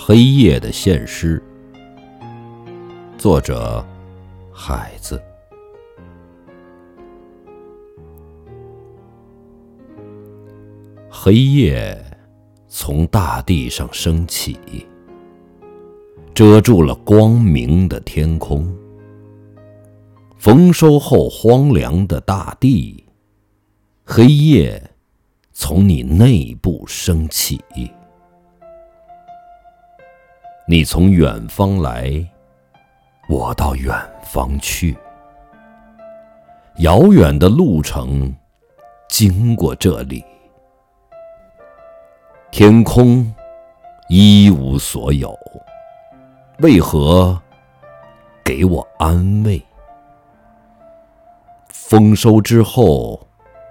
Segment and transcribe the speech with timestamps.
[0.00, 1.42] 黑夜的现诗，
[3.18, 3.84] 作者
[4.50, 5.20] 海子。
[11.10, 12.02] 黑夜
[12.68, 14.56] 从大地上升起，
[16.32, 18.72] 遮住了光明的天空。
[20.38, 23.04] 丰收后荒凉的大地，
[24.04, 24.90] 黑夜
[25.52, 27.60] 从你内部升起。
[30.70, 32.22] 你从远方来，
[33.26, 33.90] 我到远
[34.22, 34.94] 方去。
[36.80, 38.36] 遥远的路程
[39.08, 40.22] 经过这里，
[42.50, 43.32] 天空
[44.10, 45.34] 一无所有，
[46.58, 47.40] 为何
[48.44, 49.64] 给我安慰？
[51.70, 53.26] 丰收之后，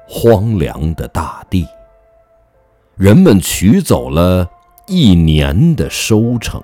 [0.08, 1.68] 荒凉的大地，
[2.96, 4.50] 人们取走了
[4.88, 6.60] 一年的收成。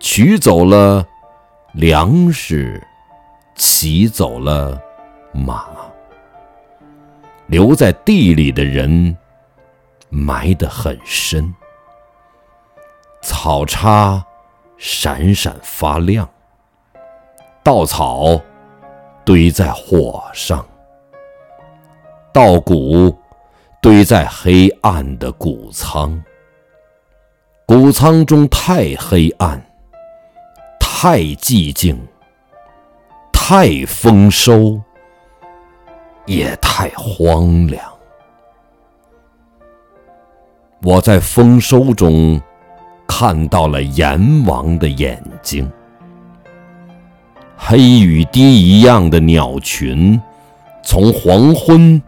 [0.00, 1.04] 取走了
[1.72, 2.80] 粮食，
[3.56, 4.80] 骑走了
[5.32, 5.66] 马，
[7.46, 9.16] 留在地里的人
[10.08, 11.52] 埋得很深，
[13.22, 14.24] 草叉
[14.76, 16.28] 闪闪发亮，
[17.64, 18.40] 稻草
[19.24, 20.64] 堆在火上，
[22.32, 23.18] 稻谷
[23.82, 26.22] 堆在黑暗的谷仓，
[27.66, 29.67] 谷仓中太黑暗。
[31.00, 31.96] 太寂静，
[33.32, 34.80] 太丰收，
[36.26, 37.80] 也太荒凉。
[40.82, 42.42] 我在丰收中
[43.06, 45.70] 看到了阎王的眼睛，
[47.56, 50.20] 黑雨滴一样的鸟群
[50.82, 52.02] 从黄昏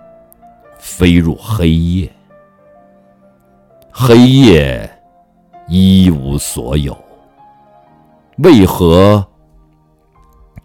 [0.80, 2.12] 飞入黑夜，
[3.92, 4.90] 黑夜
[5.68, 6.92] 一无所有。
[8.42, 9.22] 为何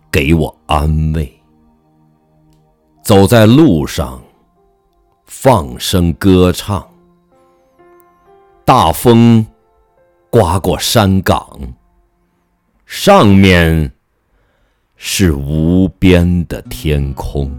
[0.10, 1.30] 给我安慰？
[3.04, 4.22] 走在路上，
[5.26, 6.88] 放声歌唱。
[8.64, 9.46] 大风
[10.30, 11.46] 刮过山岗，
[12.86, 13.92] 上面
[14.96, 17.54] 是无边的天空。